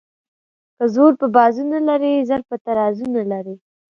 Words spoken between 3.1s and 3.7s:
نه لري.